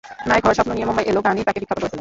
নায়ক 0.29 0.43
হওয়ার 0.45 0.57
স্বপ্ন 0.57 0.71
নিয়ে 0.75 0.87
মুম্বাই 0.89 1.05
এলেও 1.09 1.25
গানই 1.25 1.45
তাঁকে 1.47 1.59
বিখ্যাত 1.61 1.75
করে 1.77 1.81
তোলে। 1.81 1.89